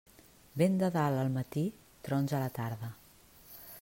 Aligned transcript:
Vent 0.61 0.77
de 0.83 0.87
dalt 0.95 1.19
al 1.25 1.29
matí, 1.35 1.65
trons 2.09 2.35
a 2.39 2.41
la 2.45 2.51
tarda. 2.59 2.91